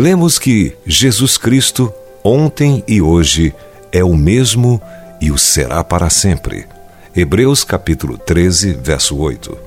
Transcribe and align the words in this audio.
Lemos 0.00 0.38
que 0.38 0.74
Jesus 0.86 1.36
Cristo, 1.36 1.92
ontem 2.24 2.82
e 2.88 3.02
hoje, 3.02 3.54
é 3.92 4.02
o 4.02 4.16
mesmo 4.16 4.80
e 5.20 5.30
o 5.30 5.36
será 5.36 5.84
para 5.84 6.08
sempre. 6.08 6.66
Hebreus 7.14 7.64
capítulo 7.64 8.16
13, 8.16 8.72
verso 8.82 9.18
8. 9.18 9.58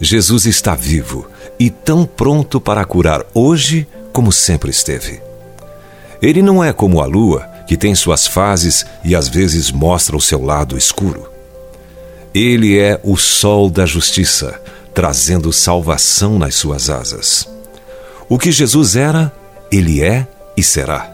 Jesus 0.00 0.46
está 0.46 0.74
vivo 0.74 1.30
e 1.60 1.70
tão 1.70 2.04
pronto 2.04 2.60
para 2.60 2.84
curar 2.84 3.24
hoje 3.32 3.86
como 4.12 4.32
sempre 4.32 4.72
esteve. 4.72 5.22
Ele 6.20 6.42
não 6.42 6.64
é 6.64 6.72
como 6.72 7.00
a 7.00 7.06
lua, 7.06 7.48
que 7.68 7.76
tem 7.76 7.94
suas 7.94 8.26
fases 8.26 8.84
e 9.04 9.14
às 9.14 9.28
vezes 9.28 9.70
mostra 9.70 10.16
o 10.16 10.20
seu 10.20 10.44
lado 10.44 10.76
escuro. 10.76 11.30
Ele 12.34 12.76
é 12.76 13.00
o 13.04 13.16
sol 13.16 13.70
da 13.70 13.86
justiça, 13.86 14.60
trazendo 14.92 15.52
salvação 15.52 16.36
nas 16.36 16.56
suas 16.56 16.90
asas. 16.90 17.57
O 18.28 18.38
que 18.38 18.52
Jesus 18.52 18.94
era, 18.94 19.32
ele 19.72 20.02
é 20.02 20.26
e 20.54 20.62
será. 20.62 21.10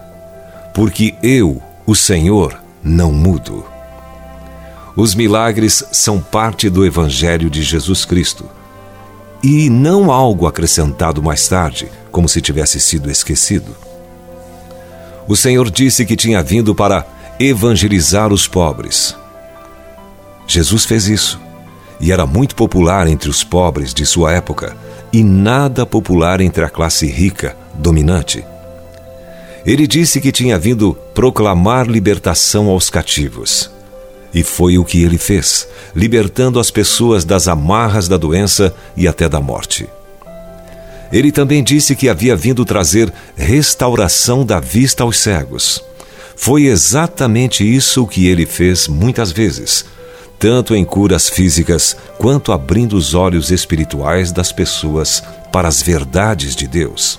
Porque 0.74 1.14
eu, 1.22 1.62
o 1.86 1.94
Senhor, 1.94 2.60
não 2.82 3.12
mudo. 3.12 3.64
Os 4.96 5.14
milagres 5.14 5.84
são 5.92 6.20
parte 6.20 6.68
do 6.68 6.84
Evangelho 6.84 7.48
de 7.48 7.62
Jesus 7.62 8.04
Cristo 8.04 8.48
e 9.42 9.70
não 9.70 10.10
algo 10.10 10.46
acrescentado 10.46 11.22
mais 11.22 11.46
tarde, 11.46 11.88
como 12.10 12.28
se 12.28 12.40
tivesse 12.40 12.80
sido 12.80 13.10
esquecido. 13.10 13.76
O 15.28 15.36
Senhor 15.36 15.70
disse 15.70 16.04
que 16.04 16.16
tinha 16.16 16.42
vindo 16.42 16.74
para 16.74 17.06
evangelizar 17.38 18.32
os 18.32 18.48
pobres. 18.48 19.16
Jesus 20.46 20.84
fez 20.84 21.06
isso 21.06 21.40
e 22.00 22.10
era 22.10 22.26
muito 22.26 22.56
popular 22.56 23.06
entre 23.06 23.30
os 23.30 23.44
pobres 23.44 23.94
de 23.94 24.04
sua 24.04 24.32
época 24.32 24.76
e 25.14 25.22
nada 25.22 25.86
popular 25.86 26.40
entre 26.40 26.64
a 26.64 26.68
classe 26.68 27.06
rica 27.06 27.56
dominante. 27.72 28.44
Ele 29.64 29.86
disse 29.86 30.20
que 30.20 30.32
tinha 30.32 30.58
vindo 30.58 30.92
proclamar 31.14 31.86
libertação 31.86 32.68
aos 32.68 32.90
cativos. 32.90 33.70
E 34.34 34.42
foi 34.42 34.76
o 34.76 34.84
que 34.84 35.04
ele 35.04 35.16
fez, 35.16 35.68
libertando 35.94 36.58
as 36.58 36.68
pessoas 36.68 37.24
das 37.24 37.46
amarras 37.46 38.08
da 38.08 38.16
doença 38.16 38.74
e 38.96 39.06
até 39.06 39.28
da 39.28 39.40
morte. 39.40 39.88
Ele 41.12 41.30
também 41.30 41.62
disse 41.62 41.94
que 41.94 42.08
havia 42.08 42.34
vindo 42.34 42.64
trazer 42.64 43.12
restauração 43.36 44.44
da 44.44 44.58
vista 44.58 45.04
aos 45.04 45.18
cegos. 45.18 45.80
Foi 46.34 46.64
exatamente 46.64 47.62
isso 47.62 48.04
que 48.04 48.26
ele 48.26 48.46
fez 48.46 48.88
muitas 48.88 49.30
vezes, 49.30 49.84
tanto 50.44 50.74
em 50.76 50.84
curas 50.84 51.30
físicas 51.30 51.96
quanto 52.18 52.52
abrindo 52.52 52.98
os 52.98 53.14
olhos 53.14 53.50
espirituais 53.50 54.30
das 54.30 54.52
pessoas 54.52 55.22
para 55.50 55.66
as 55.66 55.80
verdades 55.80 56.54
de 56.54 56.68
Deus. 56.68 57.18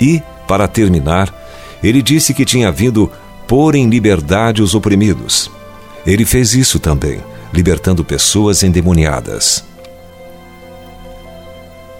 E, 0.00 0.22
para 0.46 0.68
terminar, 0.68 1.34
ele 1.82 2.00
disse 2.00 2.32
que 2.32 2.44
tinha 2.44 2.70
vindo 2.70 3.10
pôr 3.48 3.74
em 3.74 3.90
liberdade 3.90 4.62
os 4.62 4.72
oprimidos. 4.72 5.50
Ele 6.06 6.24
fez 6.24 6.54
isso 6.54 6.78
também, 6.78 7.18
libertando 7.52 8.04
pessoas 8.04 8.62
endemoniadas. 8.62 9.64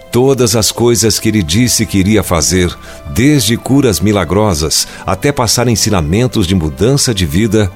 Todas 0.09 0.55
as 0.55 0.71
coisas 0.71 1.19
que 1.19 1.27
ele 1.27 1.43
disse 1.43 1.85
que 1.85 1.97
iria 1.97 2.23
fazer, 2.23 2.73
desde 3.09 3.57
curas 3.57 3.99
milagrosas 3.99 4.87
até 5.05 5.33
passar 5.33 5.67
ensinamentos 5.67 6.47
de 6.47 6.55
mudança 6.55 7.13
de 7.13 7.25
vida, 7.25 7.69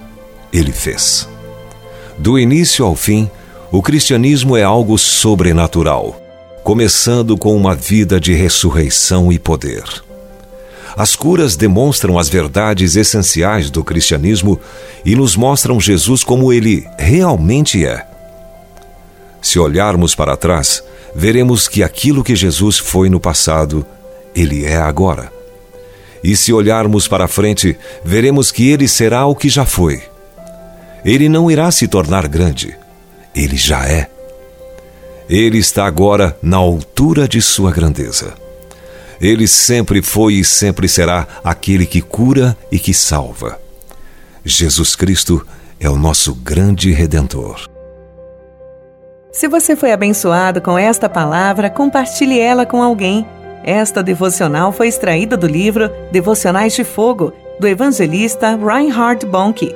ele 0.53 0.71
fez. 0.71 1.34
Do 2.17 2.39
início 2.39 2.85
ao 2.85 2.95
fim, 2.95 3.29
o 3.71 3.81
cristianismo 3.81 4.55
é 4.55 4.63
algo 4.63 4.97
sobrenatural, 4.97 6.19
começando 6.63 7.37
com 7.37 7.55
uma 7.55 7.75
vida 7.75 8.19
de 8.19 8.33
ressurreição 8.33 9.33
e 9.33 9.37
poder. 9.37 9.83
As 10.95 11.13
curas 11.13 11.57
demonstram 11.57 12.17
as 12.17 12.29
verdades 12.29 12.95
essenciais 12.95 13.69
do 13.69 13.83
cristianismo 13.83 14.57
e 15.03 15.13
nos 15.13 15.35
mostram 15.35 15.77
Jesus 15.79 16.23
como 16.23 16.53
ele 16.53 16.87
realmente 16.97 17.85
é. 17.85 18.07
Se 19.41 19.59
olharmos 19.59 20.15
para 20.15 20.37
trás, 20.37 20.81
veremos 21.13 21.67
que 21.67 21.83
aquilo 21.83 22.23
que 22.23 22.35
Jesus 22.35 22.77
foi 22.77 23.09
no 23.09 23.19
passado, 23.19 23.85
ele 24.33 24.63
é 24.63 24.77
agora. 24.77 25.31
E 26.23 26.35
se 26.35 26.53
olharmos 26.53 27.09
para 27.09 27.27
frente, 27.27 27.77
veremos 28.03 28.51
que 28.51 28.69
ele 28.69 28.87
será 28.87 29.25
o 29.25 29.35
que 29.35 29.49
já 29.49 29.65
foi. 29.65 30.01
Ele 31.05 31.29
não 31.29 31.51
irá 31.51 31.69
se 31.69 31.87
tornar 31.87 32.27
grande, 32.27 32.75
ele 33.35 33.55
já 33.55 33.87
é. 33.87 34.09
Ele 35.29 35.59
está 35.59 35.85
agora 35.85 36.35
na 36.41 36.57
altura 36.57 37.27
de 37.27 37.43
sua 37.43 37.71
grandeza. 37.71 38.33
Ele 39.21 39.47
sempre 39.47 40.01
foi 40.01 40.33
e 40.33 40.43
sempre 40.43 40.87
será 40.87 41.27
aquele 41.43 41.85
que 41.85 42.01
cura 42.01 42.57
e 42.71 42.79
que 42.79 42.91
salva. 42.91 43.59
Jesus 44.43 44.95
Cristo 44.95 45.45
é 45.79 45.87
o 45.87 45.95
nosso 45.95 46.33
grande 46.33 46.91
redentor. 46.91 47.69
Se 49.31 49.47
você 49.47 49.75
foi 49.75 49.91
abençoado 49.91 50.59
com 50.59 50.77
esta 50.77 51.07
palavra, 51.07 51.69
compartilhe 51.69 52.39
ela 52.39 52.65
com 52.65 52.81
alguém. 52.81 53.27
Esta 53.63 54.01
devocional 54.01 54.71
foi 54.71 54.87
extraída 54.87 55.37
do 55.37 55.45
livro 55.45 55.91
Devocionais 56.11 56.73
de 56.73 56.83
Fogo, 56.83 57.31
do 57.59 57.67
evangelista 57.67 58.55
Reinhard 58.55 59.25
Bonnke, 59.25 59.75